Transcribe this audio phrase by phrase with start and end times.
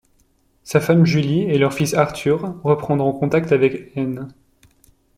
[0.63, 4.29] Sa femme Julie et leur fils Arthur reprendront contact avec Heine.